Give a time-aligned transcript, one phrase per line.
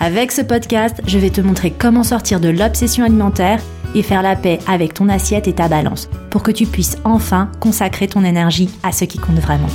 [0.00, 3.60] Avec ce podcast, je vais te montrer comment sortir de l'obsession alimentaire
[3.96, 7.50] et faire la paix avec ton assiette et ta balance pour que tu puisses enfin
[7.58, 9.66] consacrer ton énergie à ce qui compte vraiment.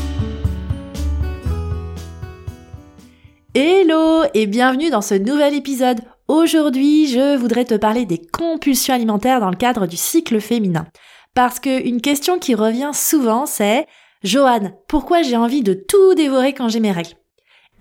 [3.53, 5.99] Hello et bienvenue dans ce nouvel épisode.
[6.29, 10.87] Aujourd'hui, je voudrais te parler des compulsions alimentaires dans le cadre du cycle féminin.
[11.35, 13.87] Parce qu'une question qui revient souvent, c'est
[14.23, 17.17] Joanne, pourquoi j'ai envie de tout dévorer quand j'ai mes règles?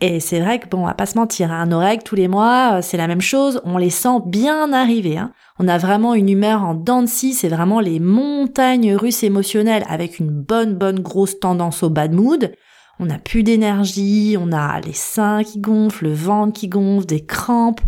[0.05, 2.73] Et c'est vrai que bon, on va pas se mentir, hein, règles tous les mois,
[2.73, 5.17] euh, c'est la même chose, on les sent bien arriver.
[5.17, 5.31] Hein.
[5.61, 10.29] On a vraiment une humeur en dents c'est vraiment les montagnes russes émotionnelles avec une
[10.29, 12.53] bonne bonne grosse tendance au bad mood.
[12.99, 17.25] On a plus d'énergie, on a les seins qui gonflent, le ventre qui gonfle, des
[17.25, 17.81] crampes,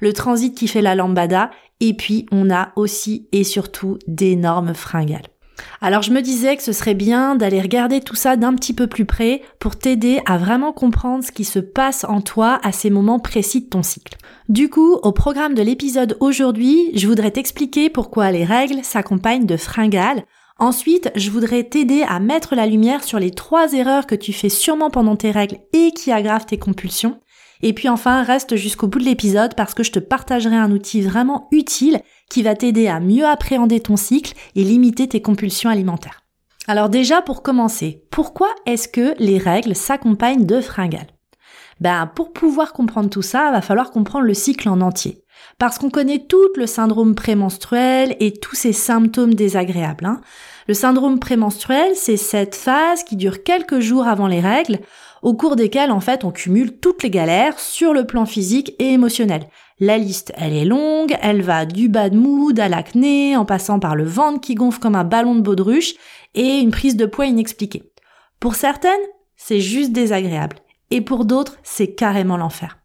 [0.00, 5.28] le transit qui fait la lambada, et puis on a aussi et surtout d'énormes fringales.
[5.80, 8.86] Alors je me disais que ce serait bien d'aller regarder tout ça d'un petit peu
[8.86, 12.90] plus près pour t'aider à vraiment comprendre ce qui se passe en toi à ces
[12.90, 14.16] moments précis de ton cycle.
[14.48, 19.56] Du coup, au programme de l'épisode aujourd'hui, je voudrais t'expliquer pourquoi les règles s'accompagnent de
[19.56, 20.24] fringales.
[20.58, 24.50] Ensuite, je voudrais t'aider à mettre la lumière sur les trois erreurs que tu fais
[24.50, 27.18] sûrement pendant tes règles et qui aggravent tes compulsions.
[27.62, 31.02] Et puis enfin, reste jusqu'au bout de l'épisode parce que je te partagerai un outil
[31.02, 36.22] vraiment utile qui va t'aider à mieux appréhender ton cycle et limiter tes compulsions alimentaires.
[36.68, 41.10] Alors déjà, pour commencer, pourquoi est-ce que les règles s'accompagnent de fringales?
[41.80, 45.24] Ben, pour pouvoir comprendre tout ça, il va falloir comprendre le cycle en entier.
[45.58, 50.04] Parce qu'on connaît tout le syndrome prémenstruel et tous ces symptômes désagréables.
[50.04, 50.20] Hein.
[50.68, 54.78] Le syndrome prémenstruel, c'est cette phase qui dure quelques jours avant les règles,
[55.22, 58.92] au cours desquelles en fait on cumule toutes les galères sur le plan physique et
[58.92, 59.46] émotionnel.
[59.78, 63.96] La liste, elle est longue, elle va du bad mood à l'acné, en passant par
[63.96, 65.94] le ventre qui gonfle comme un ballon de baudruche
[66.34, 67.90] et une prise de poids inexpliquée.
[68.40, 68.92] Pour certaines,
[69.36, 70.56] c'est juste désagréable,
[70.90, 72.80] et pour d'autres, c'est carrément l'enfer.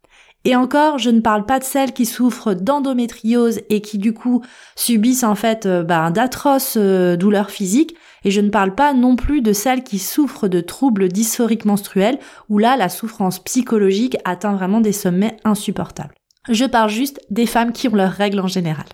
[0.46, 4.42] Et encore, je ne parle pas de celles qui souffrent d'endométriose et qui du coup
[4.76, 7.96] subissent en fait euh, bah, d'atroces euh, douleurs physiques.
[8.26, 12.18] Et je ne parle pas non plus de celles qui souffrent de troubles dysphoriques menstruels
[12.48, 16.14] où là la souffrance psychologique atteint vraiment des sommets insupportables.
[16.48, 18.86] Je parle juste des femmes qui ont leurs règles en général.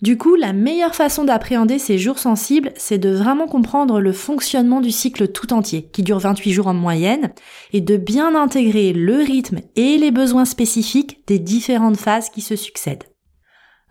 [0.00, 4.80] Du coup, la meilleure façon d'appréhender ces jours sensibles, c'est de vraiment comprendre le fonctionnement
[4.80, 7.30] du cycle tout entier, qui dure 28 jours en moyenne,
[7.74, 12.56] et de bien intégrer le rythme et les besoins spécifiques des différentes phases qui se
[12.56, 13.11] succèdent.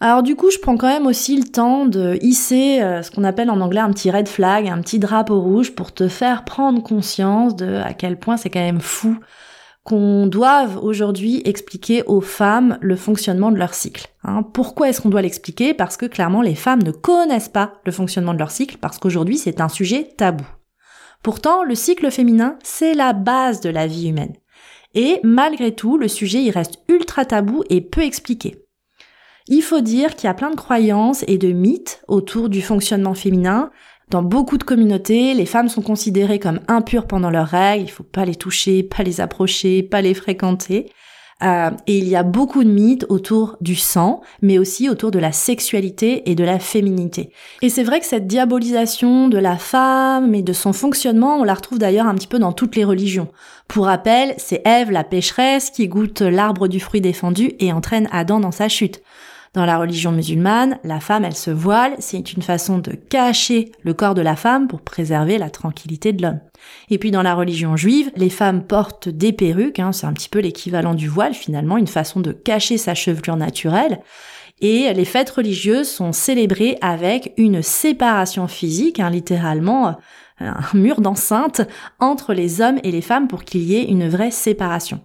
[0.03, 3.23] Alors du coup, je prends quand même aussi le temps de hisser euh, ce qu'on
[3.23, 6.81] appelle en anglais un petit red flag, un petit drapeau rouge pour te faire prendre
[6.81, 9.15] conscience de à quel point c'est quand même fou
[9.83, 14.07] qu'on doive aujourd'hui expliquer aux femmes le fonctionnement de leur cycle.
[14.23, 14.41] Hein.
[14.41, 15.75] Pourquoi est-ce qu'on doit l'expliquer?
[15.75, 19.37] Parce que clairement les femmes ne connaissent pas le fonctionnement de leur cycle, parce qu'aujourd'hui
[19.37, 20.45] c'est un sujet tabou.
[21.21, 24.33] Pourtant, le cycle féminin, c'est la base de la vie humaine.
[24.95, 28.60] Et malgré tout, le sujet il reste ultra tabou et peu expliqué.
[29.53, 33.13] Il faut dire qu'il y a plein de croyances et de mythes autour du fonctionnement
[33.13, 33.69] féminin,
[34.09, 38.03] dans beaucoup de communautés, les femmes sont considérées comme impures pendant leurs règles, il faut
[38.03, 40.91] pas les toucher, pas les approcher, pas les fréquenter.
[41.43, 45.19] Euh, et il y a beaucoup de mythes autour du sang, mais aussi autour de
[45.19, 47.31] la sexualité et de la féminité.
[47.61, 51.55] Et c'est vrai que cette diabolisation de la femme et de son fonctionnement, on la
[51.55, 53.27] retrouve d'ailleurs un petit peu dans toutes les religions.
[53.67, 58.39] Pour rappel, c'est Ève la pécheresse qui goûte l'arbre du fruit défendu et entraîne Adam
[58.39, 59.01] dans sa chute.
[59.53, 63.93] Dans la religion musulmane, la femme, elle se voile, c'est une façon de cacher le
[63.93, 66.39] corps de la femme pour préserver la tranquillité de l'homme.
[66.89, 70.29] Et puis dans la religion juive, les femmes portent des perruques, hein, c'est un petit
[70.29, 73.99] peu l'équivalent du voile finalement, une façon de cacher sa chevelure naturelle.
[74.61, 79.97] Et les fêtes religieuses sont célébrées avec une séparation physique, hein, littéralement
[80.39, 81.61] un mur d'enceinte
[81.99, 85.01] entre les hommes et les femmes pour qu'il y ait une vraie séparation.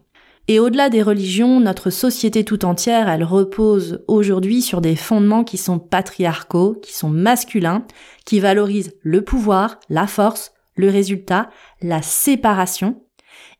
[0.48, 5.58] Et au-delà des religions, notre société tout entière, elle repose aujourd'hui sur des fondements qui
[5.58, 7.84] sont patriarcaux, qui sont masculins,
[8.25, 11.50] qui valorisent le pouvoir, la force, le résultat,
[11.82, 13.02] la séparation,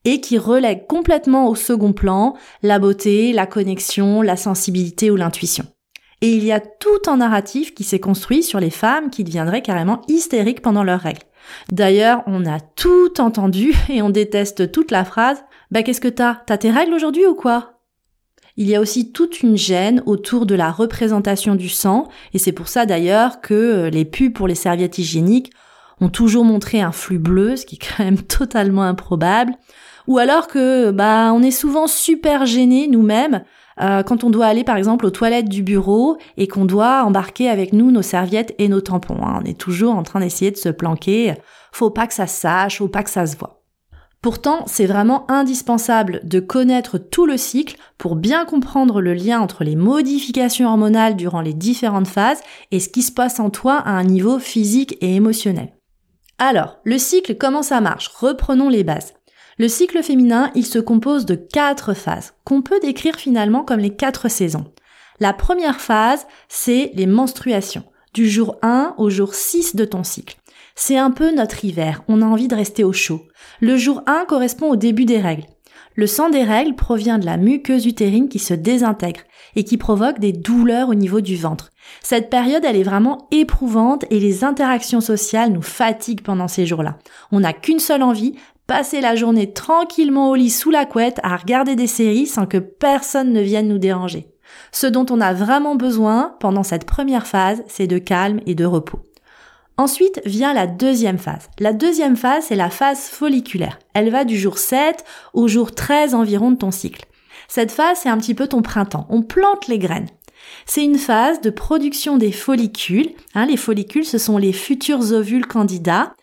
[0.04, 5.66] et qui relèguent complètement au second plan la beauté, la connexion, la sensibilité ou l'intuition.
[6.22, 9.60] Et il y a tout un narratif qui s'est construit sur les femmes qui deviendraient
[9.60, 11.26] carrément hystériques pendant leurs règles.
[11.70, 15.42] D'ailleurs, on a tout entendu et on déteste toute la phrase
[15.76, 16.37] bah qu'est-ce que t'as?
[16.46, 17.82] T'as tes règles aujourd'hui ou quoi?
[18.56, 22.52] Il y a aussi toute une gêne autour de la représentation du sang, et c'est
[22.52, 25.52] pour ça d'ailleurs que euh, les pubs pour les serviettes hygiéniques
[26.00, 29.52] ont toujours montré un flux bleu, ce qui est quand même totalement improbable,
[30.06, 33.44] ou alors que bah on est souvent super gêné nous-mêmes
[33.82, 37.50] euh, quand on doit aller par exemple aux toilettes du bureau et qu'on doit embarquer
[37.50, 39.23] avec nous nos serviettes et nos tampons.
[39.23, 39.43] Hein.
[39.43, 41.34] On est toujours en train d'essayer de se planquer.
[41.70, 43.55] Faut pas que ça se sache, faut pas que ça se voit.
[44.26, 49.62] Pourtant, c'est vraiment indispensable de connaître tout le cycle pour bien comprendre le lien entre
[49.62, 52.40] les modifications hormonales durant les différentes phases
[52.73, 55.76] et ce qui se passe en toi à un niveau physique et émotionnel.
[56.40, 58.08] Alors, le cycle, comment ça marche?
[58.08, 59.14] Reprenons les bases.
[59.58, 63.94] Le cycle féminin, il se compose de quatre phases, qu'on peut décrire finalement comme les
[63.94, 64.73] quatre saisons.
[65.20, 70.37] La première phase, c'est les menstruations, du jour 1 au jour 6 de ton cycle.
[70.78, 73.23] C'est un peu notre hiver, on a envie de rester au chaud.
[73.61, 75.46] Le jour 1 correspond au début des règles.
[75.94, 79.20] Le sang des règles provient de la muqueuse utérine qui se désintègre
[79.56, 81.70] et qui provoque des douleurs au niveau du ventre.
[82.02, 86.99] Cette période, elle est vraiment éprouvante et les interactions sociales nous fatiguent pendant ces jours-là.
[87.32, 88.34] On n'a qu'une seule envie,
[88.67, 92.58] passer la journée tranquillement au lit sous la couette à regarder des séries sans que
[92.58, 94.28] personne ne vienne nous déranger.
[94.73, 98.67] Ce dont on a vraiment besoin pendant cette première phase, c'est de calme et de
[98.67, 99.00] repos.
[99.78, 101.50] Ensuite vient la deuxième phase.
[101.58, 103.78] La deuxième phase, c'est la phase folliculaire.
[103.93, 107.05] Elle va du jour 7 au jour 13 environ de ton cycle.
[107.46, 109.06] Cette phase, c'est un petit peu ton printemps.
[109.11, 110.08] On plante les graines.
[110.64, 113.11] C'est une phase de production des follicules.
[113.34, 116.14] Hein, les follicules, ce sont les futurs ovules candidats.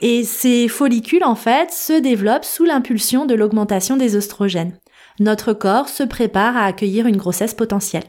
[0.00, 4.78] Et ces follicules, en fait, se développent sous l'impulsion de l'augmentation des oestrogènes.
[5.20, 8.04] Notre corps se prépare à accueillir une grossesse potentielle.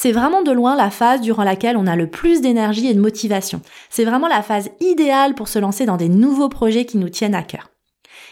[0.00, 3.00] C'est vraiment de loin la phase durant laquelle on a le plus d'énergie et de
[3.00, 3.60] motivation.
[3.90, 7.34] C'est vraiment la phase idéale pour se lancer dans des nouveaux projets qui nous tiennent
[7.34, 7.72] à cœur.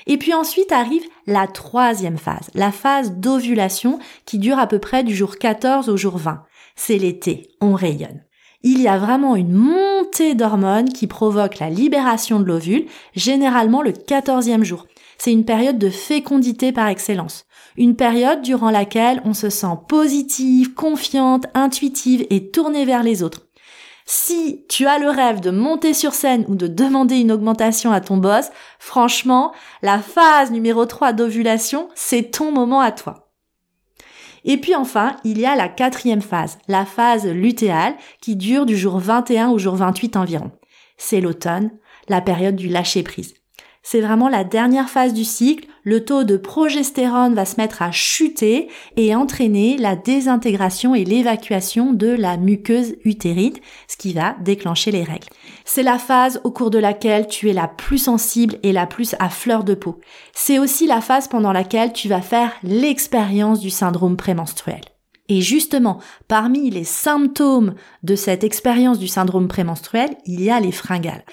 [0.06, 5.02] Et puis ensuite arrive la troisième phase, la phase d'ovulation qui dure à peu près
[5.02, 6.44] du jour 14 au jour 20.
[6.76, 8.22] C'est l'été, on rayonne
[8.62, 13.92] il y a vraiment une montée d'hormones qui provoque la libération de l'ovule, généralement le
[13.92, 14.86] 14e jour.
[15.18, 17.45] C'est une période de fécondité par excellence.
[17.76, 23.46] Une période durant laquelle on se sent positive, confiante, intuitive et tournée vers les autres.
[24.08, 28.00] Si tu as le rêve de monter sur scène ou de demander une augmentation à
[28.00, 29.52] ton boss, franchement,
[29.82, 33.32] la phase numéro 3 d'ovulation, c'est ton moment à toi.
[34.44, 38.76] Et puis enfin, il y a la quatrième phase, la phase lutéale, qui dure du
[38.76, 40.52] jour 21 au jour 28 environ.
[40.96, 41.72] C'est l'automne,
[42.08, 43.34] la période du lâcher prise.
[43.88, 47.92] C'est vraiment la dernière phase du cycle, le taux de progestérone va se mettre à
[47.92, 48.66] chuter
[48.96, 53.54] et entraîner la désintégration et l'évacuation de la muqueuse utérine,
[53.86, 55.28] ce qui va déclencher les règles.
[55.64, 59.14] C'est la phase au cours de laquelle tu es la plus sensible et la plus
[59.20, 60.00] à fleur de peau.
[60.34, 64.80] C'est aussi la phase pendant laquelle tu vas faire l'expérience du syndrome prémenstruel.
[65.28, 70.72] Et justement, parmi les symptômes de cette expérience du syndrome prémenstruel, il y a les
[70.72, 71.24] fringales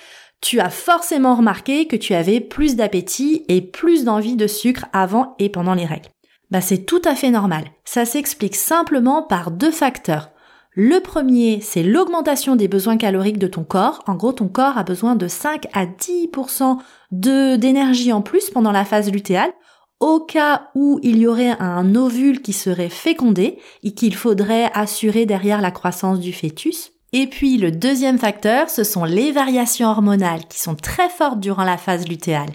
[0.43, 5.35] tu as forcément remarqué que tu avais plus d'appétit et plus d'envie de sucre avant
[5.39, 6.09] et pendant les règles.
[6.51, 7.63] Bah c'est tout à fait normal.
[7.85, 10.29] Ça s'explique simplement par deux facteurs.
[10.75, 14.03] Le premier, c'est l'augmentation des besoins caloriques de ton corps.
[14.05, 16.77] En gros, ton corps a besoin de 5 à 10%
[17.11, 19.53] de, d'énergie en plus pendant la phase lutéale
[19.99, 25.25] au cas où il y aurait un ovule qui serait fécondé et qu'il faudrait assurer
[25.25, 26.92] derrière la croissance du fœtus.
[27.15, 31.63] Et puis le deuxième facteur, ce sont les variations hormonales qui sont très fortes durant
[31.63, 32.49] la phase lutéale.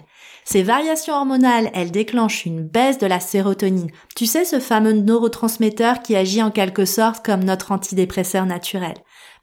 [0.51, 3.91] Ces variations hormonales, elles déclenchent une baisse de la sérotonine.
[4.15, 8.95] Tu sais, ce fameux neurotransmetteur qui agit en quelque sorte comme notre antidépresseur naturel.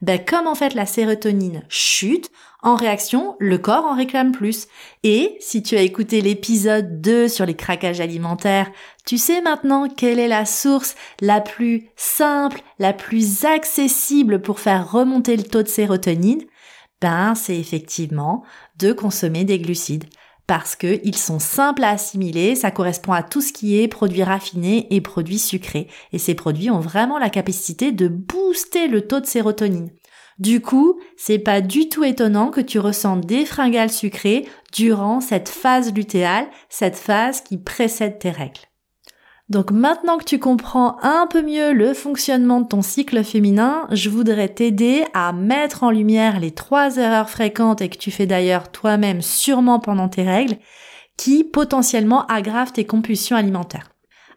[0.02, 4.66] Ben, comme en fait la sérotonine chute, en réaction, le corps en réclame plus.
[5.04, 8.72] Et si tu as écouté l'épisode 2 sur les craquages alimentaires,
[9.06, 14.90] tu sais maintenant quelle est la source la plus simple, la plus accessible pour faire
[14.90, 16.42] remonter le taux de sérotonine?
[17.00, 18.42] Ben, c'est effectivement
[18.80, 20.06] de consommer des glucides
[20.47, 24.87] parce qu'ils sont simples à assimiler, ça correspond à tout ce qui est produits raffinés
[24.91, 25.88] et produits sucrés.
[26.12, 29.91] Et ces produits ont vraiment la capacité de booster le taux de sérotonine.
[30.38, 35.49] Du coup, c'est pas du tout étonnant que tu ressentes des fringales sucrées durant cette
[35.49, 38.61] phase lutéale, cette phase qui précède tes règles.
[39.49, 44.11] Donc maintenant que tu comprends un peu mieux le fonctionnement de ton cycle féminin, je
[44.11, 48.73] voudrais t'aider à mettre en lumière les trois erreurs fréquentes et que tu fais d'ailleurs
[48.73, 50.57] toi-même sûrement pendant tes règles,
[51.17, 53.91] qui potentiellement aggravent tes compulsions alimentaires.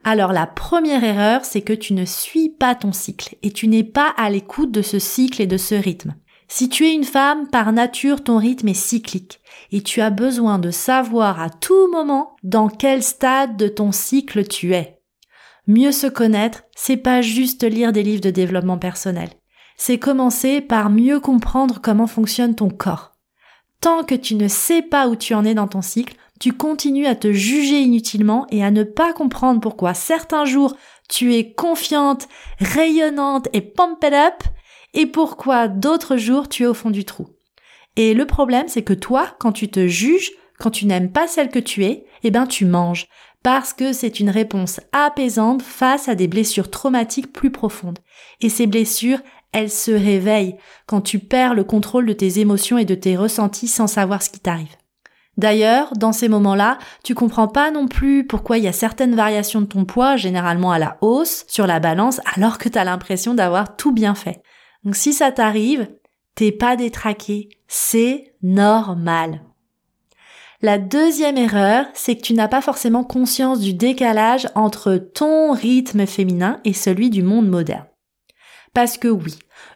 [0.04, 3.84] Alors la première erreur, c'est que tu ne suis pas ton cycle et tu n'es
[3.84, 6.14] pas à l'écoute de ce cycle et de ce rythme.
[6.48, 9.40] Si tu es une femme, par nature, ton rythme est cyclique
[9.72, 14.48] et tu as besoin de savoir à tout moment dans quel stade de ton cycle
[14.48, 14.99] tu es.
[15.70, 19.30] Mieux se connaître, c'est pas juste lire des livres de développement personnel.
[19.78, 23.12] C'est commencer par mieux comprendre comment fonctionne ton corps.
[23.80, 27.06] Tant que tu ne sais pas où tu en es dans ton cycle, tu continues
[27.06, 30.76] à te juger inutilement et à ne pas comprendre pourquoi certains jours
[31.08, 34.42] tu es confiante, rayonnante et pumped up
[34.96, 37.28] et pourquoi d'autres jours tu es au fond du trou.
[37.96, 41.50] Et le problème, c'est que toi, quand tu te juges, quand tu n'aimes pas celle
[41.50, 43.08] que tu es, eh ben tu manges
[43.44, 48.00] parce que c'est une réponse apaisante face à des blessures traumatiques plus profondes.
[48.42, 49.20] Et ces blessures,
[49.52, 53.68] elles se réveillent quand tu perds le contrôle de tes émotions et de tes ressentis
[53.68, 54.76] sans savoir ce qui t'arrive.
[55.38, 59.62] D'ailleurs, dans ces moments-là, tu comprends pas non plus pourquoi il y a certaines variations
[59.62, 63.34] de ton poids, généralement à la hausse, sur la balance, alors que tu as l'impression
[63.34, 64.42] d'avoir tout bien fait.
[64.84, 65.88] Donc si ça t'arrive,
[66.36, 69.42] t'es pas détraqué, c'est normal.
[70.62, 76.06] La deuxième erreur, c'est que tu n'as pas forcément conscience du décalage entre ton rythme
[76.06, 77.86] féminin et celui du monde moderne.
[78.74, 79.36] Parce que oui,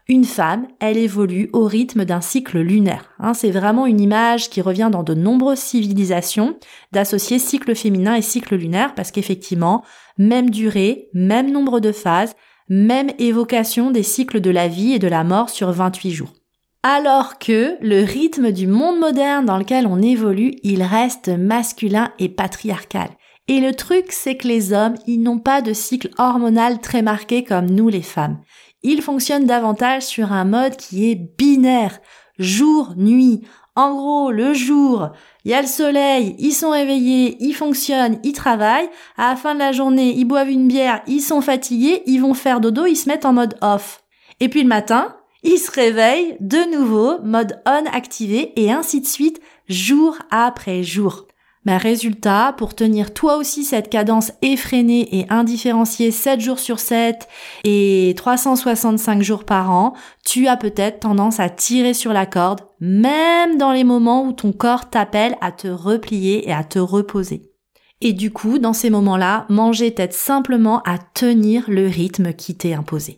[0.10, 3.13] une femme, elle évolue au rythme d'un cycle lunaire.
[3.20, 6.60] Hein, c'est vraiment une image qui revient dans de nombreuses civilisations
[6.92, 9.86] d'associer cycle féminin et cycle lunaire parce qu'effectivement,
[10.18, 12.36] même durée, même nombre de phases,
[12.68, 16.34] même évocation des cycles de la vie et de la mort sur 28 jours.
[16.86, 22.28] Alors que le rythme du monde moderne dans lequel on évolue, il reste masculin et
[22.28, 23.08] patriarcal.
[23.48, 27.46] Et le truc, c'est que les hommes, ils n'ont pas de cycle hormonal très marqué
[27.46, 28.42] comme nous les femmes.
[28.84, 32.00] Ils fonctionnent davantage sur un mode qui est binaire,
[32.38, 33.44] jour-nuit.
[33.75, 35.12] En gros, le jour,
[35.46, 38.90] il y a le soleil, ils sont réveillés, ils fonctionnent, ils travaillent.
[39.16, 42.34] À la fin de la journée, ils boivent une bière, ils sont fatigués, ils vont
[42.34, 44.04] faire dodo, ils se mettent en mode off.
[44.42, 49.05] Et puis le matin, il se réveille de nouveau, mode on activé, et ainsi de
[49.05, 51.27] suite, jour après jour.
[51.65, 57.27] Mais résultat, pour tenir toi aussi cette cadence effrénée et indifférenciée 7 jours sur 7
[57.63, 59.93] et 365 jours par an,
[60.25, 64.51] tu as peut-être tendance à tirer sur la corde, même dans les moments où ton
[64.51, 67.53] corps t'appelle à te replier et à te reposer.
[68.01, 72.73] Et du coup, dans ces moments-là, manger t'aide simplement à tenir le rythme qui t'est
[72.73, 73.17] imposé.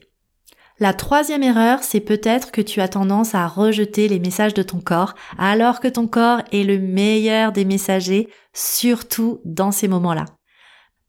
[0.78, 4.82] La troisième erreur, c'est peut-être que tu as tendance à rejeter les messages de ton
[4.82, 10.26] corps, alors que ton corps est le meilleur des messagers, surtout dans ces moments-là.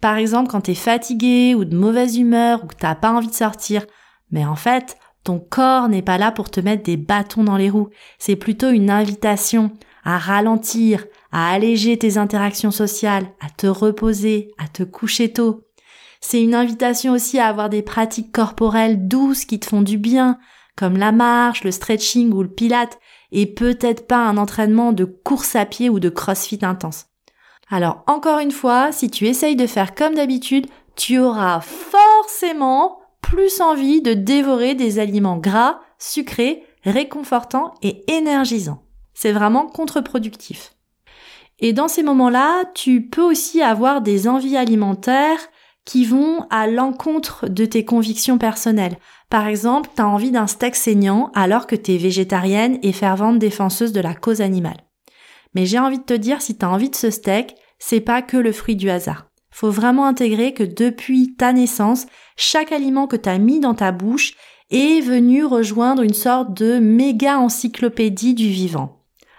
[0.01, 3.27] Par exemple, quand tu es fatigué ou de mauvaise humeur ou que t'as pas envie
[3.27, 3.85] de sortir,
[4.31, 7.71] mais en fait, ton corps n'est pas là pour te mettre des bâtons dans les
[7.71, 7.89] roues.
[8.19, 9.73] C'est plutôt une invitation
[10.05, 15.66] à ralentir, à alléger tes interactions sociales, à te reposer, à te coucher tôt,
[16.21, 20.39] c'est une invitation aussi à avoir des pratiques corporelles douces qui te font du bien,
[20.77, 22.99] comme la marche, le stretching ou le pilate,
[23.33, 27.07] et peut-être pas un entraînement de course à pied ou de crossfit intense.
[27.69, 33.61] Alors encore une fois, si tu essayes de faire comme d'habitude, tu auras forcément plus
[33.61, 38.85] envie de dévorer des aliments gras, sucrés, réconfortants et énergisants.
[39.15, 40.75] C'est vraiment contre-productif.
[41.59, 45.41] Et dans ces moments-là, tu peux aussi avoir des envies alimentaires
[45.87, 48.99] qui vont à l'encontre de tes convictions personnelles.
[49.31, 53.39] Par exemple, tu as envie d'un steak saignant alors que tu es végétarienne et fervente
[53.39, 54.83] défenseuse de la cause animale.
[55.55, 58.21] Mais j'ai envie de te dire, si tu as envie de ce steak, c'est pas
[58.21, 59.31] que le fruit du hasard.
[59.51, 63.93] Faut vraiment intégrer que depuis ta naissance, chaque aliment que tu as mis dans ta
[63.93, 64.35] bouche
[64.71, 68.96] est venu rejoindre une sorte de méga encyclopédie du vivant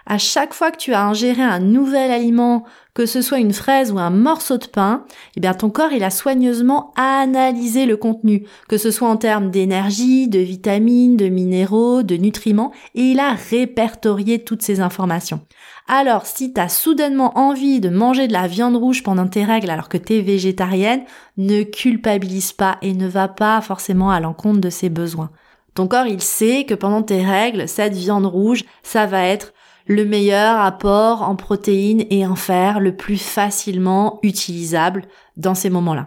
[0.08, 3.92] à chaque fois que tu as ingéré un nouvel aliment, que ce soit une fraise
[3.92, 5.04] ou un morceau de pain,
[5.36, 9.50] eh bien ton corps il a soigneusement analysé le contenu, que ce soit en termes
[9.50, 15.42] d'énergie, de vitamines, de minéraux, de nutriments, et il a répertorié toutes ces informations.
[15.86, 19.70] Alors, si tu as soudainement envie de manger de la viande rouge pendant tes règles
[19.70, 21.04] alors que tu es végétarienne,
[21.36, 25.30] ne culpabilise pas et ne va pas forcément à l'encontre de ses besoins.
[25.74, 29.52] Ton corps, il sait que pendant tes règles, cette viande rouge, ça va être
[29.88, 36.06] le meilleur apport en protéines et en fer le plus facilement utilisable dans ces moments-là.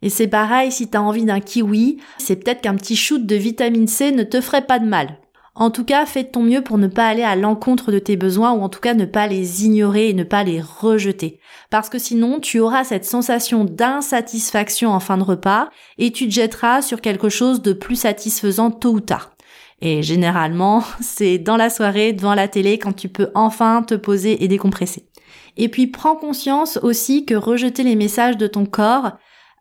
[0.00, 3.36] Et c'est pareil si tu as envie d'un kiwi, c'est peut-être qu'un petit shoot de
[3.36, 5.18] vitamine C ne te ferait pas de mal.
[5.54, 8.52] En tout cas, fais ton mieux pour ne pas aller à l'encontre de tes besoins
[8.52, 11.40] ou en tout cas ne pas les ignorer et ne pas les rejeter.
[11.68, 15.68] Parce que sinon, tu auras cette sensation d'insatisfaction en fin de repas
[15.98, 19.32] et tu te jetteras sur quelque chose de plus satisfaisant tôt ou tard.
[19.80, 24.42] Et généralement, c'est dans la soirée, devant la télé, quand tu peux enfin te poser
[24.44, 25.08] et décompresser.
[25.56, 29.12] Et puis prends conscience aussi que rejeter les messages de ton corps,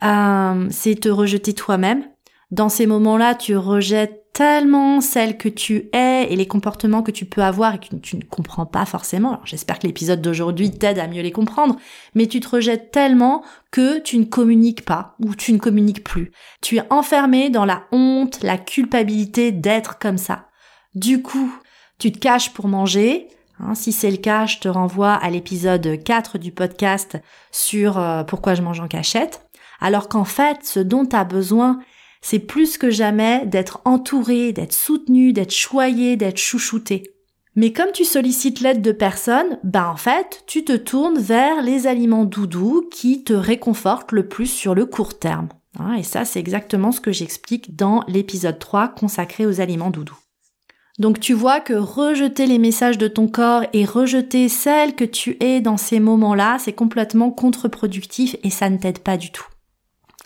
[0.03, 2.03] euh, c'est te rejeter toi-même.
[2.51, 7.25] Dans ces moments-là, tu rejettes tellement celle que tu es et les comportements que tu
[7.25, 9.41] peux avoir et que tu ne comprends pas forcément.
[9.45, 11.75] j'espère que l'épisode d'aujourd'hui t'aide à mieux les comprendre,
[12.13, 16.29] mais tu te rejettes tellement que tu ne communiques pas ou tu ne communiques plus.
[16.61, 20.49] Tu es enfermé dans la honte, la culpabilité d'être comme ça.
[20.93, 21.51] Du coup,
[21.97, 23.29] tu te caches pour manger,
[23.59, 27.17] Hein, si c'est le cas, je te renvoie à l'épisode 4 du podcast
[27.51, 29.47] sur euh, pourquoi je mange en cachette.
[29.79, 31.79] Alors qu'en fait, ce dont tu as besoin,
[32.21, 37.13] c'est plus que jamais d'être entouré, d'être soutenu, d'être choyé, d'être chouchouté.
[37.55, 41.87] Mais comme tu sollicites l'aide de personne, ben en fait, tu te tournes vers les
[41.87, 45.49] aliments doudous qui te réconfortent le plus sur le court terme.
[45.79, 50.19] Hein, et ça, c'est exactement ce que j'explique dans l'épisode 3 consacré aux aliments doudous.
[50.99, 55.37] Donc tu vois que rejeter les messages de ton corps et rejeter celle que tu
[55.39, 59.45] es dans ces moments-là, c'est complètement contre-productif et ça ne t'aide pas du tout.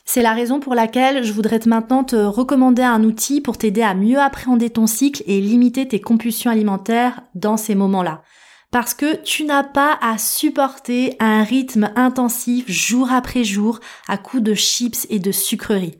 [0.05, 3.93] C'est la raison pour laquelle je voudrais maintenant te recommander un outil pour t'aider à
[3.93, 8.23] mieux appréhender ton cycle et limiter tes compulsions alimentaires dans ces moments-là.
[8.71, 14.43] Parce que tu n'as pas à supporter un rythme intensif jour après jour à coups
[14.43, 15.99] de chips et de sucreries.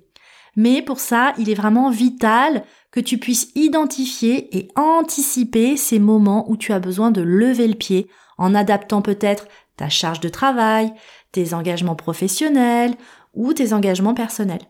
[0.55, 6.49] Mais pour ça, il est vraiment vital que tu puisses identifier et anticiper ces moments
[6.49, 10.93] où tu as besoin de lever le pied en adaptant peut-être ta charge de travail,
[11.31, 12.95] tes engagements professionnels
[13.33, 14.67] ou tes engagements personnels.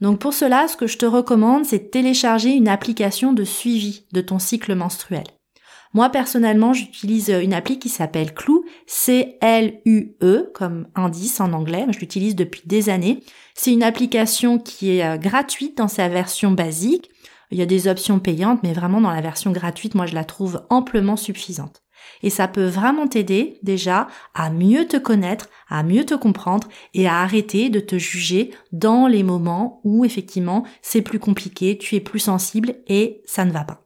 [0.00, 4.06] Donc pour cela, ce que je te recommande, c'est de télécharger une application de suivi
[4.12, 5.24] de ton cycle menstruel.
[5.94, 11.86] Moi personnellement, j'utilise une appli qui s'appelle Clou, C-L-U-E comme indice en anglais.
[11.90, 13.22] Je l'utilise depuis des années.
[13.54, 17.10] C'est une application qui est euh, gratuite dans sa version basique.
[17.50, 20.24] Il y a des options payantes, mais vraiment dans la version gratuite, moi je la
[20.24, 21.81] trouve amplement suffisante.
[22.22, 27.06] Et ça peut vraiment t'aider déjà à mieux te connaître, à mieux te comprendre et
[27.06, 32.00] à arrêter de te juger dans les moments où effectivement c'est plus compliqué, tu es
[32.00, 33.82] plus sensible et ça ne va pas.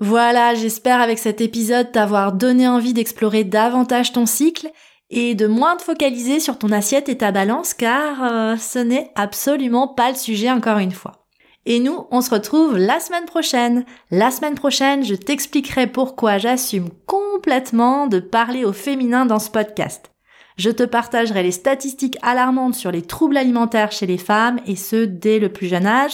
[0.00, 4.70] Voilà, j'espère avec cet épisode t'avoir donné envie d'explorer davantage ton cycle
[5.10, 9.10] et de moins te focaliser sur ton assiette et ta balance car euh, ce n'est
[9.16, 11.19] absolument pas le sujet encore une fois.
[11.66, 13.84] Et nous, on se retrouve la semaine prochaine.
[14.10, 20.10] La semaine prochaine, je t'expliquerai pourquoi j'assume complètement de parler au féminin dans ce podcast.
[20.56, 25.04] Je te partagerai les statistiques alarmantes sur les troubles alimentaires chez les femmes et ce
[25.04, 26.12] dès le plus jeune âge,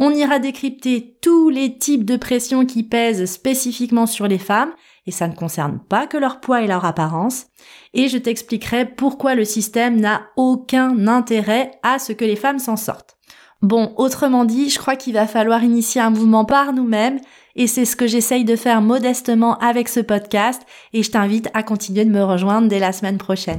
[0.00, 4.72] on ira décrypter tous les types de pression qui pèsent spécifiquement sur les femmes,
[5.06, 7.46] et ça ne concerne pas que leur poids et leur apparence,
[7.94, 12.76] et je t'expliquerai pourquoi le système n'a aucun intérêt à ce que les femmes s'en
[12.76, 13.16] sortent.
[13.60, 17.18] Bon, autrement dit, je crois qu'il va falloir initier un mouvement par nous-mêmes,
[17.56, 21.64] et c'est ce que j'essaye de faire modestement avec ce podcast, et je t'invite à
[21.64, 23.58] continuer de me rejoindre dès la semaine prochaine.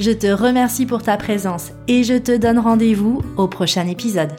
[0.00, 4.32] Je te remercie pour ta présence, et je te donne rendez-vous au prochain épisode.